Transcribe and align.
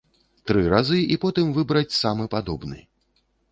Тры 0.51 0.63
разы 0.73 0.99
і 1.17 1.17
потым 1.27 1.53
выбраць 1.59 1.97
самы 2.01 2.25
падобны. 2.35 2.83